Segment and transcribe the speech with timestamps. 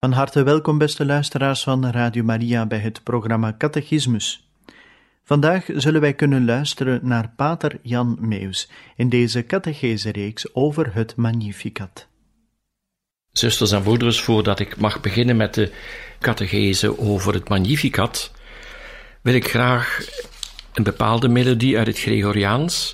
[0.00, 4.50] Van harte welkom, beste luisteraars van Radio Maria, bij het programma Catechismus.
[5.24, 12.06] Vandaag zullen wij kunnen luisteren naar Pater Jan Meus in deze catechese-reeks over het Magnificat.
[13.32, 15.72] Zusters en broeders, voordat ik mag beginnen met de
[16.18, 18.32] catechese over het Magnificat,
[19.22, 20.00] wil ik graag
[20.72, 22.92] een bepaalde melodie uit het Gregoriaans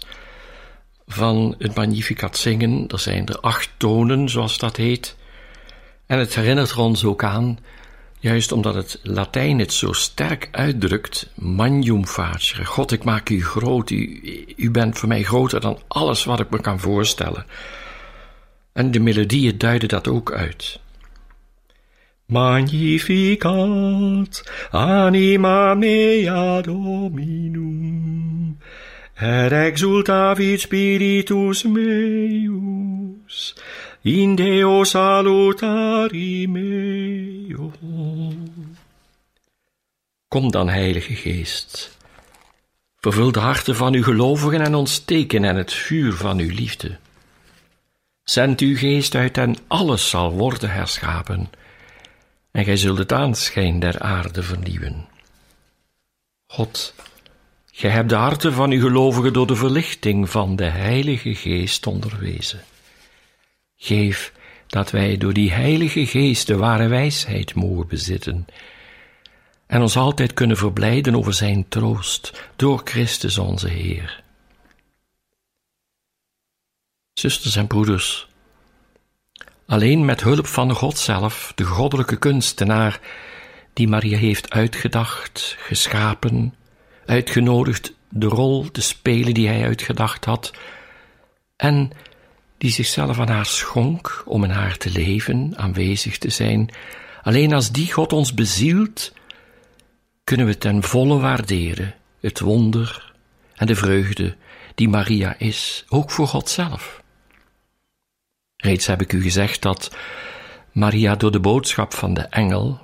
[1.06, 2.88] van het Magnificat zingen.
[2.88, 5.16] Er zijn er acht tonen, zoals dat heet.
[6.06, 7.58] En het herinnert ons ook aan,
[8.18, 12.64] juist omdat het Latijn het zo sterk uitdrukt, magnum facere.
[12.64, 14.20] God, ik maak u groot, u,
[14.56, 17.46] u bent voor mij groter dan alles wat ik me kan voorstellen.
[18.72, 20.80] En de melodieën duiden dat ook uit.
[22.26, 23.46] Magnificat
[24.70, 28.58] anima mea dominum,
[29.14, 33.54] et exultavit spiritus meus,
[34.06, 37.72] in Deo salutari meo.
[40.28, 41.96] Kom dan, Heilige Geest,
[43.00, 46.96] vervul de harten van uw gelovigen en ontsteken en het vuur van uw liefde.
[48.22, 51.50] Zend uw geest uit en alles zal worden herschapen,
[52.50, 55.06] en gij zult het aanschijn der aarde vernieuwen.
[56.46, 56.94] God,
[57.72, 62.60] gij hebt de harten van uw gelovigen door de verlichting van de Heilige Geest onderwezen.
[63.76, 64.32] Geef
[64.66, 68.46] dat wij door die Heilige Geest de ware wijsheid mogen bezitten
[69.66, 74.22] en ons altijd kunnen verblijden over Zijn troost door Christus onze Heer.
[77.12, 78.28] Zusters en broeders,
[79.66, 83.00] alleen met hulp van God zelf, de goddelijke kunstenaar,
[83.72, 86.54] die Maria heeft uitgedacht, geschapen,
[87.06, 90.52] uitgenodigd de rol te spelen die hij uitgedacht had,
[91.56, 91.90] en
[92.58, 96.70] die zichzelf aan haar schonk om in haar te leven, aanwezig te zijn.
[97.22, 99.12] Alleen als die God ons bezielt,
[100.24, 103.12] kunnen we ten volle waarderen het wonder
[103.54, 104.36] en de vreugde
[104.74, 107.02] die Maria is, ook voor God zelf.
[108.56, 109.96] Reeds heb ik u gezegd dat
[110.72, 112.80] Maria door de boodschap van de engel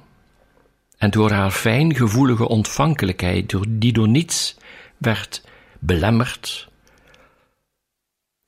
[0.99, 4.57] en door haar fijngevoelige ontvankelijkheid, die door niets
[4.97, 5.43] werd
[5.79, 6.69] belemmerd,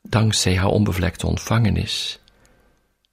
[0.09, 2.19] dankzij haar onbevlekte ontvangenis,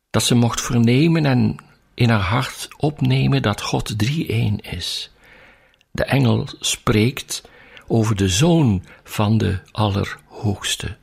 [0.10, 1.56] dat ze mocht vernemen en
[1.94, 5.12] in haar hart opnemen dat God drie-een is.
[5.92, 7.50] De engel spreekt
[7.88, 10.98] over de Zoon van de Allerhoogste.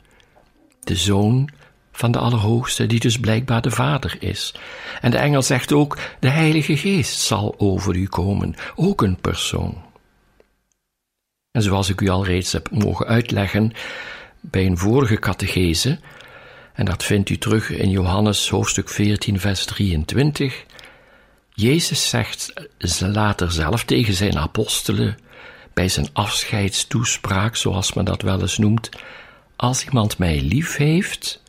[0.80, 1.50] De Zoon
[1.92, 4.54] van de Allerhoogste, die dus blijkbaar de Vader is.
[5.00, 9.82] En de engel zegt ook, de Heilige Geest zal over u komen, ook een persoon.
[11.50, 13.72] En zoals ik u al reeds heb mogen uitleggen,
[14.40, 15.98] bij een vorige catechese,
[16.74, 20.64] en dat vindt u terug in Johannes hoofdstuk 14, vers 23.
[21.50, 22.52] Jezus zegt
[22.98, 25.18] later zelf tegen zijn apostelen,
[25.74, 28.88] bij zijn afscheidstoespraak, zoals men dat wel eens noemt,
[29.56, 31.42] als iemand mij lief heeft,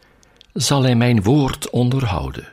[0.54, 2.48] zal hij mijn woord onderhouden.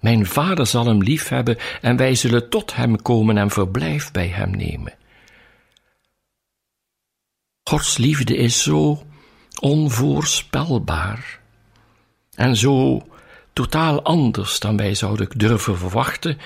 [0.00, 4.28] Mijn vader zal hem lief hebben en wij zullen tot hem komen en verblijf bij
[4.28, 4.94] hem nemen.
[7.62, 9.06] Gods liefde is zo
[9.58, 11.40] onvoorspelbaar
[12.34, 13.02] en zo
[13.52, 16.38] totaal anders dan wij zouden durven verwachten,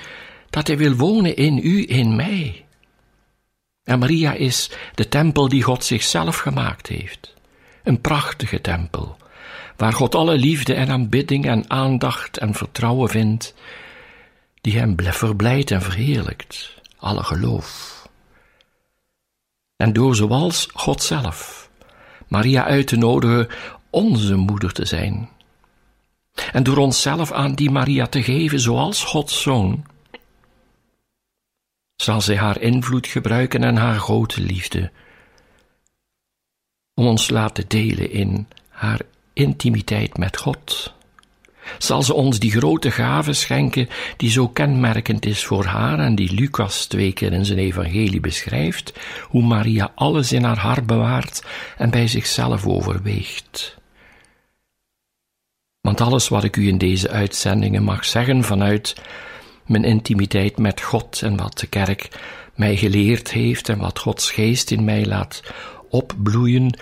[0.49, 2.65] dat Hij wil wonen in u, in mij.
[3.83, 7.33] En Maria is de tempel die God zichzelf gemaakt heeft.
[7.83, 9.17] Een prachtige tempel,
[9.77, 13.53] waar God alle liefde en aanbidding en aandacht en vertrouwen vindt,
[14.61, 18.01] die Hem verblijdt en verheerlijkt, alle geloof.
[19.75, 21.62] En door zoals God zelf
[22.33, 23.47] Maria uit te nodigen
[23.89, 25.29] onze moeder te zijn.
[26.51, 29.85] En door onszelf aan die Maria te geven zoals Gods zoon,
[31.95, 34.91] zal zij haar invloed gebruiken en haar grote liefde
[36.93, 39.01] om ons laten delen in haar
[39.33, 40.93] intimiteit met God.
[41.77, 46.33] Zal ze ons die grote gave schenken die zo kenmerkend is voor haar en die
[46.33, 51.43] Lucas twee keer in zijn evangelie beschrijft, hoe Maria alles in haar hart bewaart
[51.77, 53.77] en bij zichzelf overweegt.
[55.81, 58.95] Want alles wat ik u in deze uitzendingen mag zeggen vanuit
[59.65, 62.09] mijn intimiteit met God en wat de kerk
[62.55, 65.41] mij geleerd heeft en wat Gods geest in mij laat
[65.89, 66.77] opbloeien,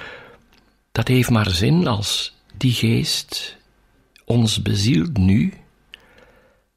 [0.92, 3.58] dat heeft maar zin als die geest
[4.26, 5.54] ons bezielt nu.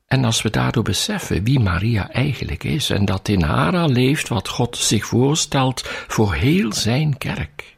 [0.06, 4.28] En als we daardoor beseffen wie Maria eigenlijk is en dat in haar al leeft
[4.28, 7.76] wat God zich voorstelt voor heel zijn kerk.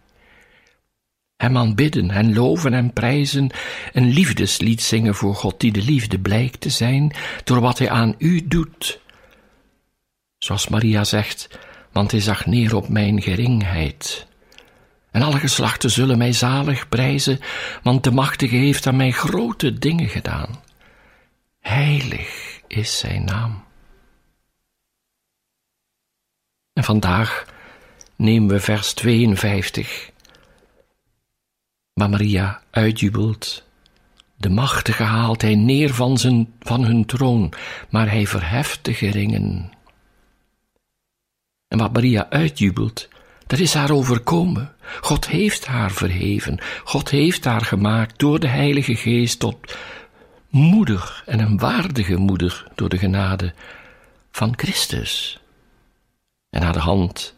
[1.36, 3.50] Hem aanbidden en loven en prijzen,
[3.92, 7.12] een liefdeslied zingen voor God die de liefde blijkt te zijn
[7.44, 9.00] door wat hij aan u doet.
[10.38, 11.58] Zoals Maria zegt,
[11.92, 14.26] want hij zag neer op mijn geringheid.
[15.16, 17.40] En alle geslachten zullen mij zalig prijzen,
[17.82, 20.62] want de Machtige heeft aan mij grote dingen gedaan.
[21.60, 23.64] Heilig is zijn naam.
[26.72, 27.44] En vandaag
[28.16, 30.10] nemen we vers 52,
[31.92, 33.64] waar Maria uitjubelt.
[34.36, 37.52] De machtige haalt hij neer van, zijn, van hun troon,
[37.90, 39.70] maar hij verheft de geringen.
[41.68, 43.08] En wat Maria uitjubelt,
[43.46, 44.75] dat is haar overkomen.
[45.00, 46.58] God heeft haar verheven.
[46.84, 49.76] God heeft haar gemaakt door de Heilige Geest tot
[50.48, 53.54] moeder en een waardige moeder door de genade
[54.31, 55.40] van Christus.
[56.50, 57.34] En de hand,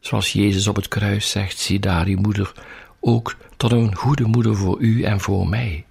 [0.00, 2.52] zoals Jezus op het kruis zegt, zie daar uw moeder,
[3.00, 5.84] ook tot een goede moeder voor u en voor mij.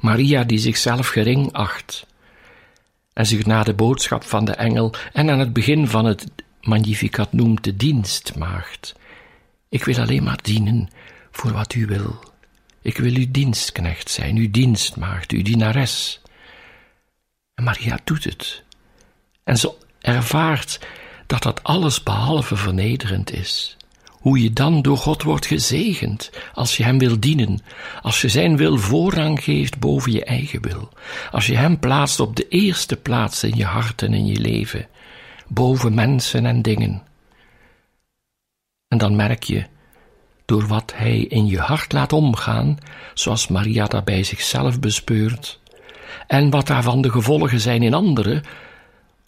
[0.00, 2.06] Maria die zichzelf gering acht
[3.12, 6.26] en zich na de boodschap van de engel en aan het begin van het
[6.66, 8.94] Magnificat noemt de dienstmaagd.
[9.68, 10.88] Ik wil alleen maar dienen
[11.30, 12.18] voor wat u wil.
[12.82, 16.20] Ik wil uw dienstknecht zijn, uw dienstmaagd, uw dienares.
[17.54, 18.62] En Maria doet het.
[19.44, 20.80] En ze ervaart
[21.26, 23.76] dat dat alles behalve vernederend is.
[24.10, 27.60] Hoe je dan door God wordt gezegend als je Hem wil dienen,
[28.02, 30.92] als je Zijn wil voorrang geeft boven je eigen wil,
[31.30, 34.88] als je Hem plaatst op de eerste plaats in je hart en in je leven
[35.48, 37.02] boven mensen en dingen.
[38.88, 39.66] En dan merk je,
[40.44, 42.78] door wat hij in je hart laat omgaan,
[43.14, 45.60] zoals Maria dat bij zichzelf bespeurt,
[46.26, 48.42] en wat daarvan de gevolgen zijn in anderen,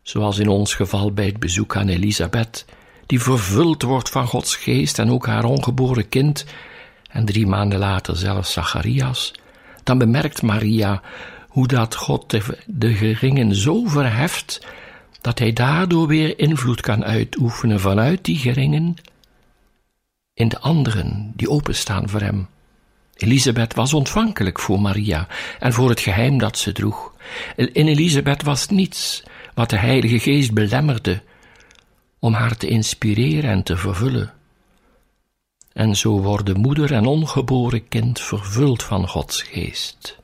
[0.03, 2.64] zoals in ons geval bij het bezoek aan Elisabeth,
[3.06, 6.44] die vervuld wordt van Gods geest en ook haar ongeboren kind,
[7.11, 9.32] en drie maanden later zelfs Zacharias,
[9.82, 11.03] dan bemerkt Maria
[11.49, 14.67] hoe dat God de, de geringen zo verheft
[15.20, 18.97] dat hij daardoor weer invloed kan uitoefenen vanuit die geringen
[20.35, 22.49] in de anderen die openstaan voor hem.
[23.17, 25.29] Elisabeth was ontvankelijk voor Maria
[25.59, 27.15] en voor het geheim dat ze droeg.
[27.56, 29.23] In Elisabeth was niets
[29.55, 31.23] wat de Heilige Geest belemmerde
[32.19, 34.32] om haar te inspireren en te vervullen.
[35.73, 40.19] En zo worden moeder en ongeboren kind vervuld van Gods geest.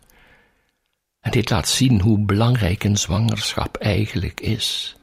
[1.25, 4.97] En dit laat zien hoe belangrijk een zwangerschap eigenlijk is.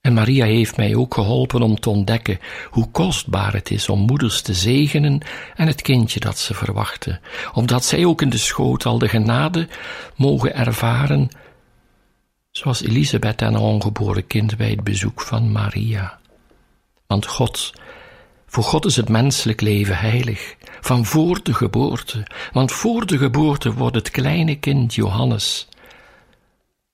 [0.00, 2.38] En Maria heeft mij ook geholpen om te ontdekken
[2.70, 5.20] hoe kostbaar het is om moeders te zegenen
[5.54, 7.20] en het kindje dat ze verwachten,
[7.52, 9.68] opdat zij ook in de schoot al de genade
[10.16, 11.28] mogen ervaren,
[12.50, 16.18] zoals Elisabeth en haar ongeboren kind bij het bezoek van Maria.
[17.06, 17.72] Want God,
[18.50, 23.72] voor God is het menselijk leven heilig, van voor de geboorte, want voor de geboorte
[23.72, 25.68] wordt het kleine kind Johannes,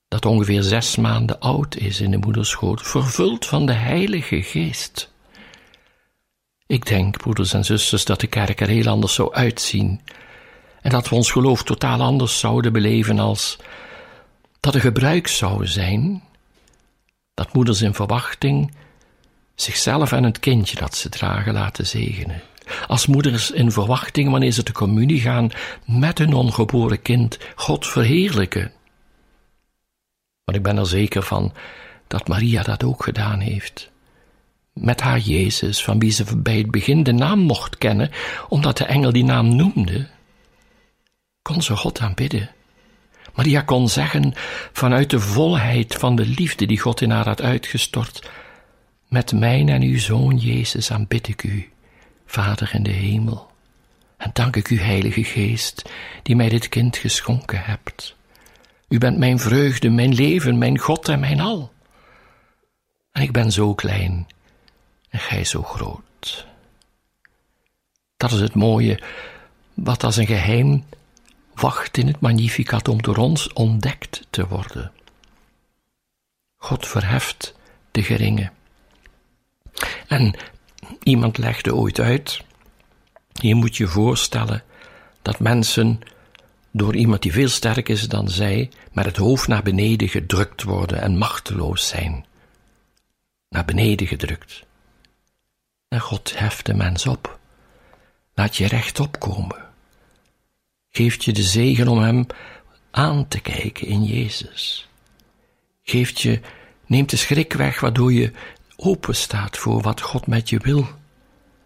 [0.08, 5.12] dat ongeveer zes maanden oud is in de moederschoot, vervuld van de Heilige Geest.
[6.66, 10.00] Ik denk, broeders en zusters, dat de kerk er heel anders zou uitzien
[10.80, 13.58] en dat we ons geloof totaal anders zouden beleven als
[14.60, 16.22] dat er gebruik zou zijn
[17.34, 18.72] dat moeders in verwachting
[19.56, 22.42] zichzelf en het kindje dat ze dragen laten zegenen.
[22.86, 25.50] Als moeders in verwachting, wanneer ze te communie gaan,
[25.84, 28.72] met hun ongeboren kind God verheerlijken.
[30.44, 31.52] Want ik ben er zeker van
[32.06, 33.90] dat Maria dat ook gedaan heeft.
[34.72, 38.10] Met haar Jezus, van wie ze bij het begin de naam mocht kennen,
[38.48, 40.06] omdat de engel die naam noemde,
[41.42, 42.50] kon ze God aanbidden.
[43.34, 44.32] Maria kon zeggen,
[44.72, 48.28] vanuit de volheid van de liefde die God in haar had uitgestort,
[49.16, 51.70] met mijn en uw zoon Jezus aanbid ik u,
[52.26, 53.50] Vader in de hemel.
[54.16, 55.90] En dank ik u, Heilige Geest,
[56.22, 58.16] die mij dit kind geschonken hebt.
[58.88, 61.72] U bent mijn vreugde, mijn leven, mijn God en mijn al.
[63.12, 64.26] En ik ben zo klein
[65.08, 66.46] en gij zo groot.
[68.16, 69.02] Dat is het mooie,
[69.74, 70.84] wat als een geheim
[71.54, 74.92] wacht in het Magnificat om door ons ontdekt te worden.
[76.56, 77.54] God verheft
[77.90, 78.50] de geringe.
[80.06, 80.34] En
[81.02, 82.44] iemand legde ooit uit,
[83.32, 84.62] je moet je voorstellen
[85.22, 86.00] dat mensen
[86.70, 91.00] door iemand die veel sterker is dan zij, met het hoofd naar beneden gedrukt worden
[91.00, 92.24] en machteloos zijn.
[93.48, 94.64] Naar beneden gedrukt.
[95.88, 97.38] En God heft de mens op.
[98.34, 99.64] Laat je rechtop komen.
[100.90, 102.26] Geeft je de zegen om hem
[102.90, 104.88] aan te kijken in Jezus.
[105.82, 106.40] Geeft je,
[106.86, 108.32] neemt de schrik weg, waardoor je
[108.76, 110.88] open staat voor wat God met je wil.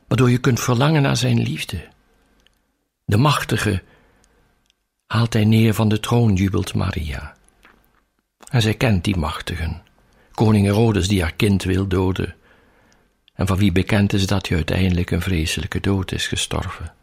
[0.06, 1.88] Waardoor je kunt verlangen naar zijn liefde.
[3.04, 3.82] De machtige
[5.06, 7.36] haalt hij neer van de troon, jubelt Maria.
[8.50, 9.82] En zij kent die machtigen.
[10.32, 12.34] Koning Herodes die haar kind wil doden.
[13.34, 16.94] En van wie bekend is dat hij uiteindelijk een vreselijke dood is gestorven.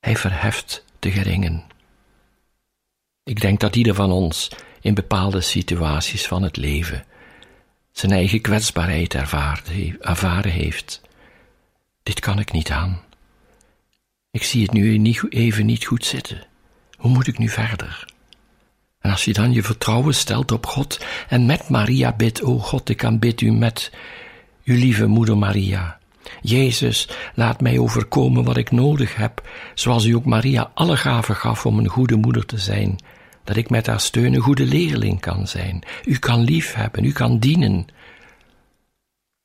[0.00, 1.64] Hij verheft de geringen.
[3.22, 4.48] Ik denk dat ieder van ons
[4.86, 7.04] in bepaalde situaties van het leven
[7.92, 9.14] zijn eigen kwetsbaarheid
[10.00, 11.00] ervaren heeft.
[12.02, 13.00] Dit kan ik niet aan.
[14.30, 16.46] Ik zie het nu even niet goed zitten.
[16.96, 18.08] Hoe moet ik nu verder?
[19.00, 22.88] En als je dan je vertrouwen stelt op God en met Maria bidt, o God,
[22.88, 23.92] ik aanbid u met
[24.64, 25.98] uw lieve moeder Maria.
[26.40, 31.66] Jezus, laat mij overkomen wat ik nodig heb, zoals u ook Maria alle gaven gaf
[31.66, 32.98] om een goede moeder te zijn,
[33.46, 37.38] dat ik met haar steun een goede leerling kan zijn, u kan liefhebben, u kan
[37.38, 37.86] dienen,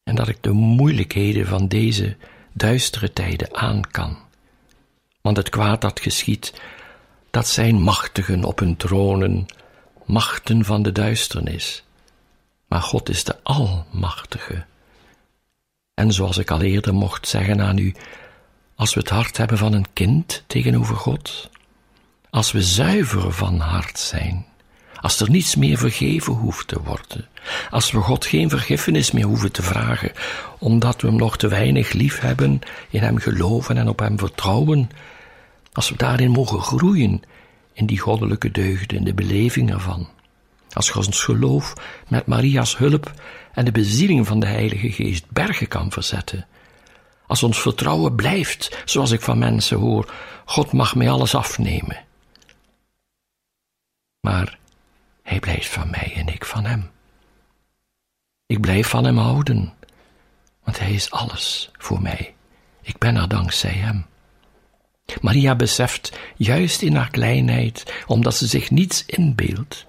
[0.04, 2.18] en dat ik de moeilijkheden van deze
[2.54, 4.18] duistere tijden aan kan.
[5.22, 6.62] Want het kwaad dat geschiet,
[7.32, 9.46] dat zijn machtigen op hun tronen,
[10.06, 11.84] machten van de duisternis.
[12.68, 14.66] Maar God is de Almachtige.
[15.94, 17.96] En zoals ik al eerder mocht zeggen aan u,
[18.76, 21.50] als we het hart hebben van een kind tegenover God,
[22.32, 24.46] als we zuiver van hart zijn,
[25.02, 27.28] als er niets meer vergeven hoeft te worden,
[27.70, 30.12] als we God geen vergiffenis meer hoeven te vragen,
[30.60, 32.60] omdat we Hem nog te weinig lief hebben,
[32.90, 34.90] in Hem geloven en op Hem vertrouwen,
[35.74, 37.22] als we daarin mogen groeien,
[37.74, 40.08] in die goddelijke deugden, in de beleving ervan.
[40.74, 41.74] Als ons geloof
[42.08, 43.12] met Maria's hulp
[43.54, 46.46] en de bezieling van de Heilige Geest bergen kan verzetten.
[47.28, 50.14] Als ons vertrouwen blijft, zoals ik van mensen hoor,
[50.46, 52.10] God mag mij alles afnemen.
[54.22, 54.60] Maar
[55.24, 56.92] Hij blijft van mij en ik van Hem.
[58.46, 59.74] Ik blijf van Hem houden,
[60.64, 62.36] want Hij is alles voor mij.
[62.82, 64.06] Ik ben er dankzij Hem.
[65.22, 69.86] Maria beseft, juist in haar kleinheid, omdat ze zich niets inbeeldt,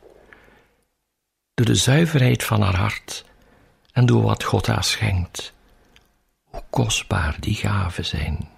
[1.55, 3.25] door de zuiverheid van haar hart
[3.93, 5.53] en door wat God haar schenkt,
[6.45, 8.49] hoe kostbaar die gaven zijn.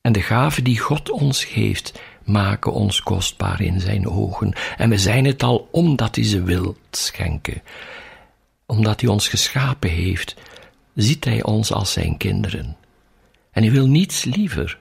[0.00, 4.52] En de gaven die God ons geeft, maken ons kostbaar in zijn ogen.
[4.76, 7.62] En we zijn het al omdat hij ze wil schenken.
[8.66, 10.34] Omdat hij ons geschapen heeft,
[10.94, 12.76] ziet hij ons als zijn kinderen.
[13.50, 14.78] En hij wil niets liever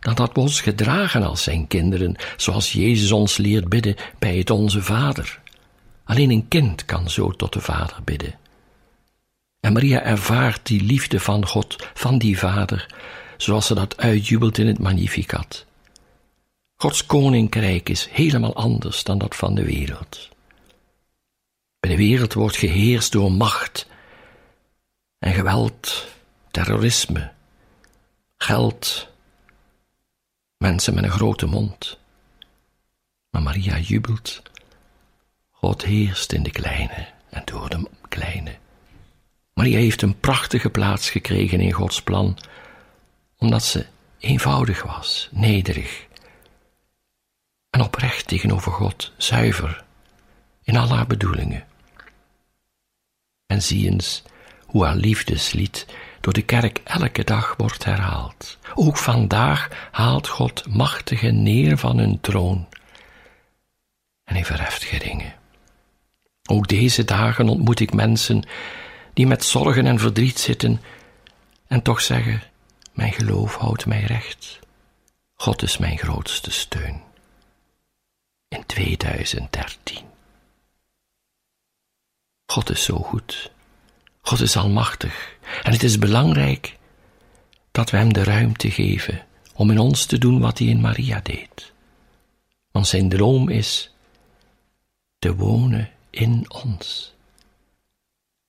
[0.00, 4.50] dan dat we ons gedragen als zijn kinderen, zoals Jezus ons leert bidden bij het
[4.50, 5.40] Onze Vader.
[6.04, 8.34] Alleen een kind kan zo tot de Vader bidden.
[9.60, 12.94] En Maria ervaart die liefde van God, van die Vader,
[13.36, 15.66] zoals ze dat uitjubelt in het Magnificat.
[16.80, 20.28] Gods koninkrijk is helemaal anders dan dat van de wereld.
[21.80, 23.86] Bij de wereld wordt geheerst door macht
[25.18, 26.06] en geweld,
[26.50, 27.32] terrorisme,
[28.36, 29.08] geld,
[30.56, 31.98] mensen met een grote mond.
[33.30, 34.42] Maar Maria jubelt.
[35.50, 38.56] God heerst in de kleine en door de kleine.
[39.54, 42.38] Maria heeft een prachtige plaats gekregen in Gods plan,
[43.36, 43.86] omdat ze
[44.18, 46.08] eenvoudig was, nederig
[47.70, 49.84] en oprecht tegenover God, zuiver
[50.62, 51.66] in al haar bedoelingen.
[53.46, 54.22] En zie eens
[54.66, 55.86] hoe haar liefdeslied
[56.20, 58.58] door de kerk elke dag wordt herhaald.
[58.74, 62.68] Ook vandaag haalt God machtigen neer van hun troon
[64.30, 65.34] en hij verheft geringen.
[66.50, 68.42] Ook deze dagen ontmoet ik mensen
[69.14, 70.80] die met zorgen en verdriet zitten
[71.66, 72.42] en toch zeggen:
[72.92, 74.58] Mijn geloof houdt mij recht.
[75.34, 77.02] God is mijn grootste steun.
[78.50, 80.04] In 2013.
[82.46, 83.50] God is zo goed.
[84.20, 85.36] God is almachtig.
[85.62, 86.78] En het is belangrijk
[87.70, 91.20] dat we Hem de ruimte geven om in ons te doen wat Hij in Maria
[91.22, 91.72] deed.
[92.70, 93.94] Want zijn droom is
[95.18, 97.14] te wonen in ons.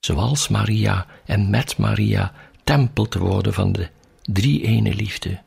[0.00, 3.90] Zoals Maria en met Maria tempel te worden van de
[4.22, 5.42] drie ene liefde.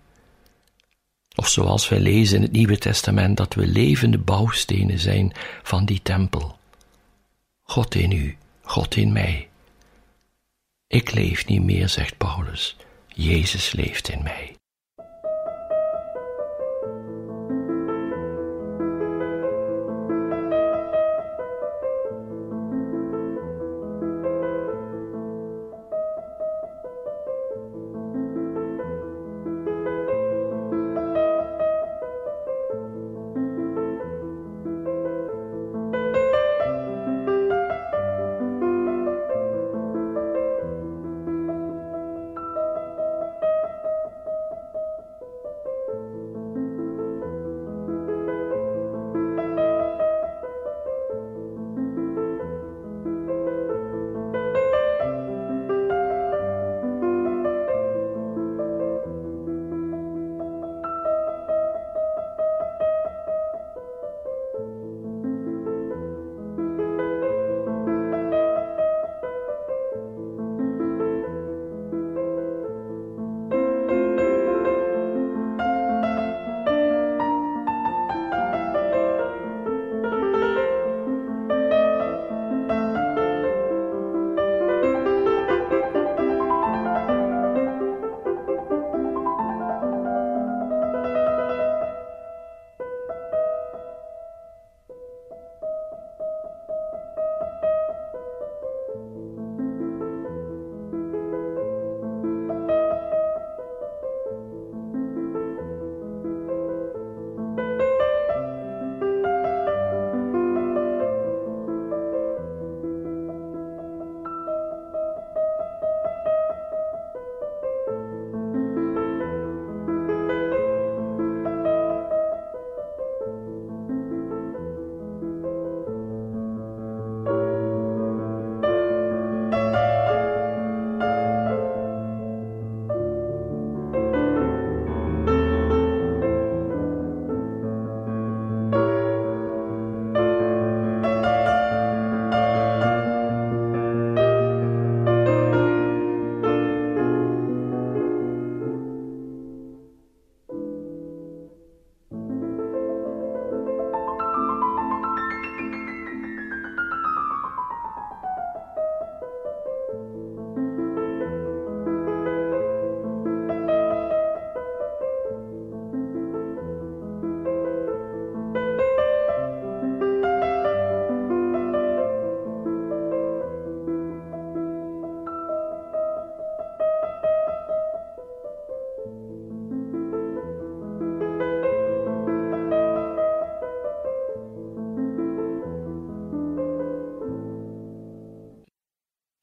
[1.35, 5.31] Of zoals wij lezen in het Nieuwe Testament dat we levende bouwstenen zijn
[5.63, 6.57] van die tempel.
[7.63, 9.49] God in u, God in mij.
[10.87, 12.75] Ik leef niet meer, zegt Paulus.
[13.07, 14.55] Jezus leeft in mij.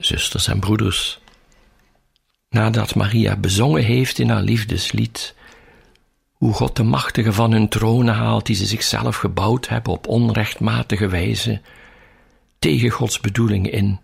[0.04, 1.20] Zusters en broeders.
[2.48, 5.34] Nadat Maria bezongen heeft in haar liefdeslied,
[6.32, 11.08] hoe God de machtigen van hun tronen haalt die ze zichzelf gebouwd hebben op onrechtmatige
[11.08, 11.60] wijze,
[12.58, 14.00] tegen Gods bedoeling in,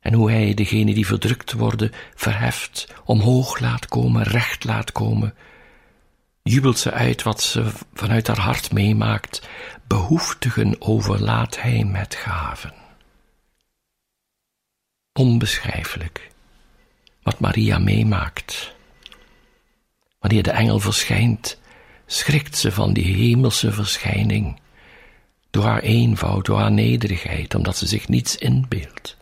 [0.00, 5.34] en hoe Hij degene die verdrukt worden verheft, omhoog laat komen, recht laat komen,
[6.42, 9.48] jubelt ze uit wat ze vanuit haar hart meemaakt,
[9.86, 12.85] behoeftigen overlaat Hij met gaven
[15.16, 16.30] onbeschrijfelijk
[17.22, 18.74] wat Maria meemaakt.
[20.18, 21.58] Wanneer de engel verschijnt,
[22.06, 24.60] schrikt ze van die hemelse verschijning,
[25.50, 29.16] door haar eenvoud, door haar nederigheid, omdat ze zich niets inbeeldt.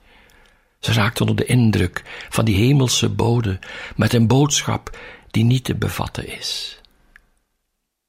[0.80, 3.59] Ze raakt onder de indruk van die hemelse bode
[3.96, 4.98] met een boodschap
[5.30, 6.80] die niet te bevatten is.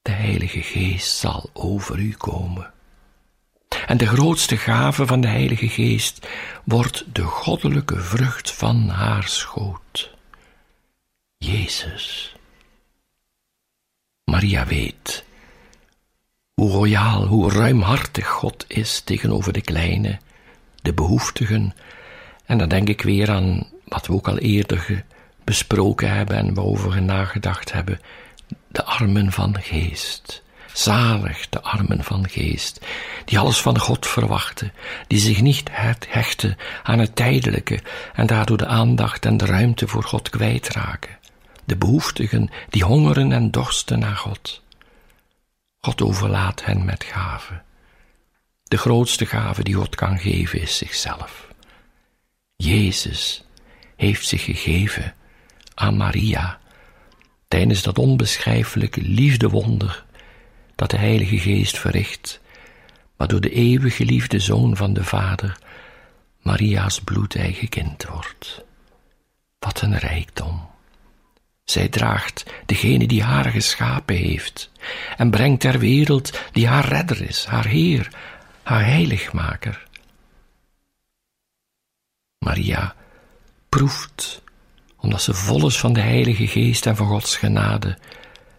[0.02, 2.74] De Heilige Geest zal over u komen.
[3.86, 6.28] En de grootste gave van de Heilige Geest
[6.64, 10.10] wordt de goddelijke vrucht van haar schoot.
[11.38, 12.36] Jezus.
[14.24, 15.24] Maria weet
[16.54, 20.18] hoe royaal, hoe ruimhartig God is tegenover de kleine,
[20.82, 21.74] de behoeftigen.
[22.44, 25.04] En dan denk ik weer aan wat we ook al eerder
[25.44, 28.00] besproken hebben en waarover we nagedacht hebben:
[28.68, 30.42] de armen van geest.
[30.76, 32.80] Zalig de armen van geest,
[33.24, 34.72] die alles van God verwachten,
[35.06, 35.68] die zich niet
[36.08, 37.80] hechten aan het tijdelijke
[38.14, 41.18] en daardoor de aandacht en de ruimte voor God kwijtraken.
[41.64, 44.62] de behoeftigen die hongeren en dorsten naar God.
[45.80, 47.62] God overlaat hen met gaven.
[48.62, 51.48] De grootste gave die God kan geven is zichzelf.
[52.56, 53.44] Jezus
[53.96, 55.14] heeft zich gegeven
[55.74, 56.58] aan Maria
[57.48, 60.05] tijdens dat onbeschrijfelijke liefdewonder
[60.76, 62.40] dat de Heilige Geest verricht,
[63.16, 65.58] waardoor de eeuwig geliefde Zoon van de Vader
[66.46, 68.64] Maria's bloedeigen kind wordt.
[69.58, 70.68] Wat een rijkdom!
[71.64, 74.70] Zij draagt degene die haar geschapen heeft
[75.16, 78.10] en brengt ter wereld die haar redder is, haar Heer,
[78.62, 79.86] haar heiligmaker.
[82.38, 82.94] Maria
[83.68, 84.42] proeft,
[84.96, 87.98] omdat ze vol is van de Heilige Geest en van Gods genade,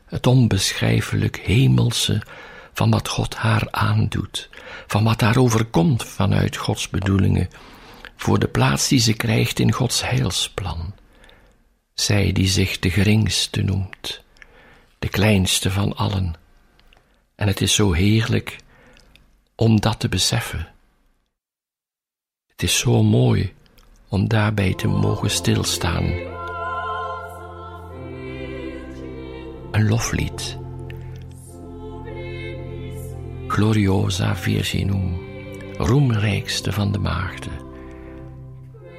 [0.08, 2.22] het onbeschrijfelijk hemelse
[2.74, 4.50] van wat God haar aandoet,
[4.88, 7.50] van wat haar overkomt vanuit Gods bedoelingen,
[8.16, 10.94] voor de plaats die ze krijgt in Gods heilsplan.
[11.94, 14.24] Zij die zich de geringste noemt,
[15.00, 16.34] de kleinste van allen.
[17.36, 18.58] En het is zo heerlijk
[19.56, 20.68] om dat te beseffen.
[22.48, 23.54] Het is zo mooi
[24.08, 26.37] om daarbij te mogen stilstaan.
[29.78, 30.58] Een loflied.
[33.48, 35.18] Gloriosa Virginum,
[35.78, 37.52] roemrijkste van de maagden,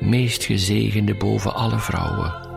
[0.01, 2.48] meest gezegende boven alle vrouwen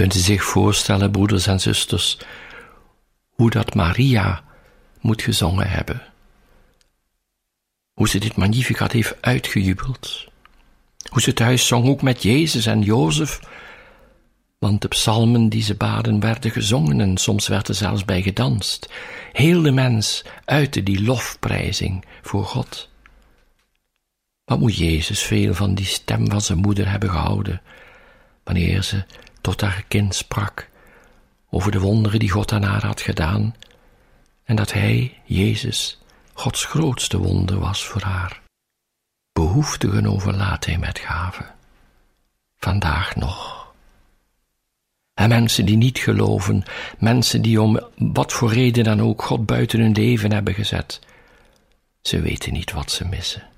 [0.00, 2.18] Kunt u zich voorstellen, broeders en zusters,
[3.28, 4.44] hoe dat Maria
[5.00, 6.02] moet gezongen hebben?
[7.92, 10.26] Hoe ze dit magnificat heeft uitgejubeld?
[11.10, 13.40] Hoe ze thuis zong ook met Jezus en Jozef?
[14.58, 18.92] Want de psalmen die ze baden werden gezongen en soms werd er zelfs bij gedanst.
[19.32, 22.88] Heel de mens uitte die lofprijzing voor God.
[24.44, 27.62] Wat moet Jezus veel van die stem van zijn moeder hebben gehouden,
[28.44, 29.04] wanneer ze
[29.40, 30.68] tot haar kind sprak
[31.50, 33.54] over de wonderen die God aan haar had gedaan
[34.44, 35.98] en dat Hij, Jezus,
[36.32, 38.40] Gods grootste wonder was voor haar.
[39.32, 41.54] Behoeftigen overlaat Hij met gaven.
[42.56, 43.72] Vandaag nog.
[45.14, 46.62] En mensen die niet geloven,
[46.98, 51.00] mensen die om wat voor reden dan ook God buiten hun leven hebben gezet,
[52.02, 53.48] ze weten niet wat ze missen.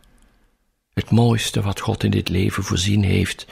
[0.94, 3.46] Het mooiste wat God in dit leven voorzien heeft,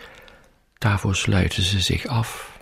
[0.81, 2.59] Daarvoor sluiten ze zich af.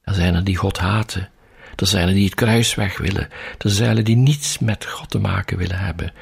[0.00, 1.30] Er zijn er die God haten.
[1.76, 3.28] Er zijn er die het kruis weg willen.
[3.58, 6.12] Er zijn er die niets met God te maken willen hebben.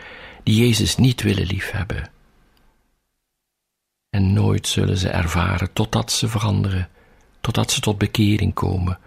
[0.42, 2.10] Die Jezus niet willen liefhebben.
[4.10, 6.88] En nooit zullen ze ervaren totdat ze veranderen,
[7.40, 8.98] totdat ze tot bekering komen,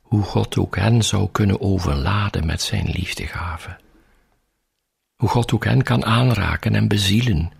[0.00, 3.76] hoe God ook hen zou kunnen overladen met zijn liefdegave.
[5.16, 7.52] Hoe God ook hen kan aanraken en bezielen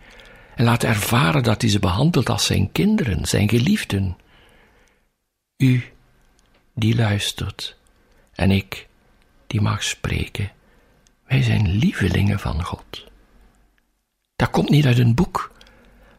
[0.60, 4.16] en laat ervaren dat hij ze behandelt als zijn kinderen, zijn geliefden.
[5.56, 5.84] U
[6.74, 7.76] die luistert
[8.34, 8.86] en ik
[9.46, 10.52] die mag spreken,
[11.26, 13.06] wij zijn lievelingen van God.
[14.36, 15.52] Dat komt niet uit een boek,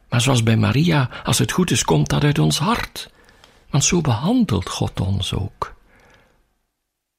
[0.10, 3.10] maar zoals bij Maria, als het goed is, komt dat uit ons hart.
[3.70, 5.76] Want zo behandelt God ons ook.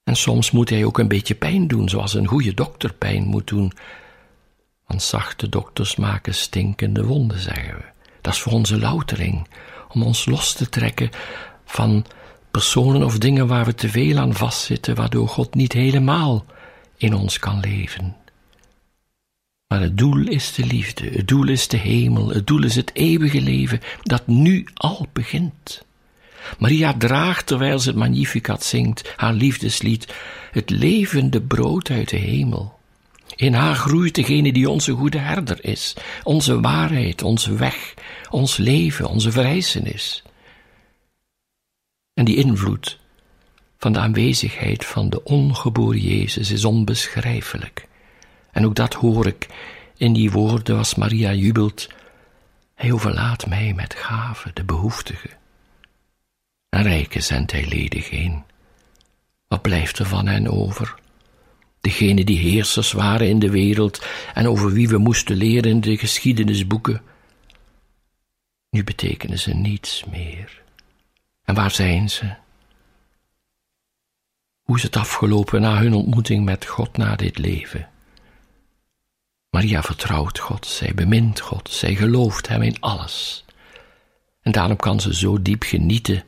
[0.03, 3.47] En soms moet hij ook een beetje pijn doen, zoals een goede dokter pijn moet
[3.47, 3.73] doen,
[4.87, 7.83] want zachte dokters maken stinkende wonden, zeggen we.
[8.21, 9.47] Dat is voor onze loutering,
[9.89, 11.09] om ons los te trekken
[11.65, 12.05] van
[12.51, 16.45] personen of dingen waar we te veel aan vastzitten, waardoor God niet helemaal
[16.97, 18.15] in ons kan leven.
[19.67, 22.91] Maar het doel is de liefde, het doel is de hemel, het doel is het
[22.93, 25.85] eeuwige leven dat nu al begint.
[26.59, 30.13] Maria draagt, terwijl ze het Magnificat zingt, haar liefdeslied,
[30.51, 32.79] het levende brood uit de hemel.
[33.35, 35.93] In haar groeit degene die onze goede herder is,
[36.23, 37.93] onze waarheid, onze weg,
[38.29, 40.23] ons leven, onze verrijzenis.
[42.13, 42.99] En die invloed
[43.77, 47.87] van de aanwezigheid van de ongeboren Jezus is onbeschrijfelijk.
[48.51, 49.47] En ook dat hoor ik
[49.97, 51.87] in die woorden als Maria jubelt.
[52.75, 55.29] Hij overlaat mij met gaven, de behoeftige.
[56.69, 58.43] En rijken zendt hij ledig heen.
[59.47, 60.95] Wat blijft er van hen over?
[61.83, 65.97] Degene die heersers waren in de wereld en over wie we moesten leren in de
[65.97, 67.01] geschiedenisboeken.
[68.69, 70.61] Nu betekenen ze niets meer.
[71.43, 72.33] En waar zijn ze?
[74.61, 77.89] Hoe is het afgelopen na hun ontmoeting met God na dit leven?
[79.49, 83.45] Maria vertrouwt God, zij bemint God, zij gelooft Hem in alles.
[84.41, 86.23] En daarom kan ze zo diep genieten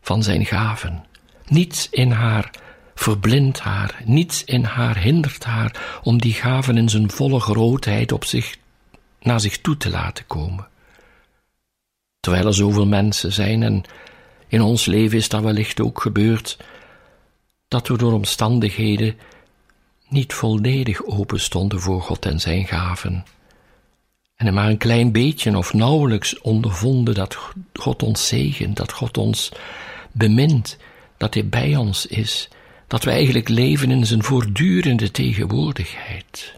[0.00, 1.04] van Zijn gaven.
[1.46, 2.50] Niets in haar
[2.98, 8.24] verblindt haar, niets in haar hindert haar om die gaven in zijn volle grootheid op
[8.24, 8.56] zich,
[9.20, 10.68] naar zich toe te laten komen.
[12.20, 13.82] Terwijl er zoveel mensen zijn en
[14.48, 16.56] in ons leven is dat wellicht ook gebeurd,
[17.68, 19.16] dat we door omstandigheden
[20.08, 23.24] niet volledig open stonden voor God en zijn gaven.
[24.36, 27.38] En maar een klein beetje of nauwelijks ondervonden dat
[27.74, 29.52] God ons zegent, dat God ons
[30.12, 30.76] bemint,
[31.16, 32.48] dat Hij bij ons is,
[32.88, 36.56] dat we eigenlijk leven in zijn voortdurende tegenwoordigheid.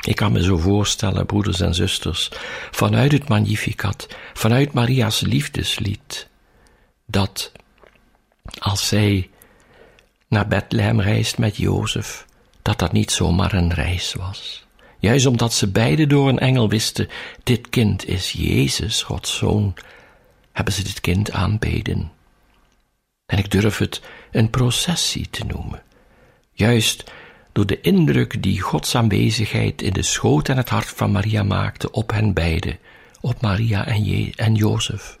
[0.00, 2.28] Ik kan me zo voorstellen, broeders en zusters,
[2.70, 6.28] vanuit het Magnificat, vanuit Maria's liefdeslied,
[7.06, 7.52] dat
[8.58, 9.30] als zij
[10.28, 12.26] naar Bethlehem reist met Jozef,
[12.62, 14.66] dat dat niet zomaar een reis was.
[14.98, 17.08] Juist omdat ze beide door een engel wisten,
[17.42, 19.74] dit kind is Jezus, Gods Zoon,
[20.52, 22.10] hebben ze dit kind aanbeden.
[23.26, 24.02] En ik durf het
[24.36, 25.82] een processie te noemen.
[26.52, 27.12] Juist
[27.52, 31.90] door de indruk die Gods aanwezigheid in de schoot en het hart van Maria maakte
[31.90, 32.78] op hen beiden,
[33.20, 35.18] op Maria en, en Jozef.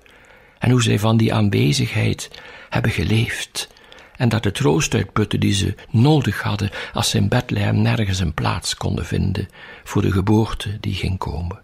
[0.58, 2.30] En hoe zij van die aanwezigheid
[2.68, 3.68] hebben geleefd
[4.16, 8.34] en dat de troost uitputten die ze nodig hadden als ze in Bethlehem nergens een
[8.34, 9.48] plaats konden vinden
[9.84, 11.62] voor de geboorte die ging komen.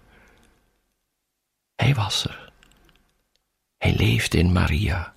[1.74, 2.52] Hij was er.
[3.78, 5.11] Hij leefde in Maria.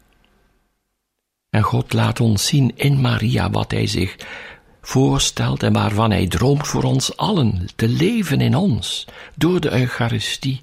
[1.66, 4.16] God laat ons zien in Maria wat Hij zich
[4.82, 10.62] voorstelt en waarvan Hij droomt voor ons allen te leven in ons, door de Eucharistie,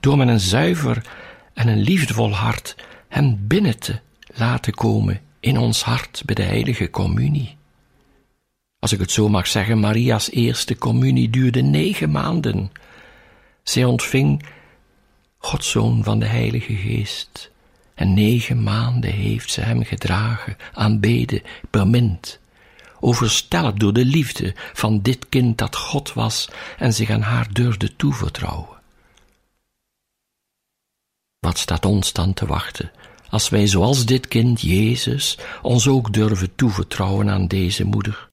[0.00, 1.02] door met een zuiver
[1.54, 2.76] en een liefdevol hart
[3.08, 4.00] Hem binnen te
[4.34, 7.56] laten komen in ons hart bij de heilige communie.
[8.78, 12.72] Als ik het zo mag zeggen, Maria's eerste communie duurde negen maanden.
[13.62, 14.44] Zij ontving
[15.38, 17.51] Gods Zoon van de Heilige Geest.
[18.02, 22.38] En negen maanden heeft ze hem gedragen, aanbeden, bemind,
[23.00, 27.96] overstelpt door de liefde van dit kind dat God was en zich aan haar durfde
[27.96, 28.80] toevertrouwen.
[31.38, 32.90] Wat staat ons dan te wachten
[33.28, 38.31] als wij zoals dit kind Jezus ons ook durven toevertrouwen aan deze moeder?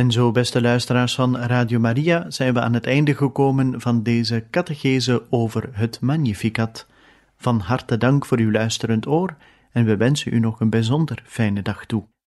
[0.00, 4.44] En zo, beste luisteraars van Radio Maria, zijn we aan het einde gekomen van deze
[4.50, 6.86] catechese over het Magnificat.
[7.36, 9.36] Van harte dank voor uw luisterend oor
[9.72, 12.10] en we wensen u nog een bijzonder fijne dag toe.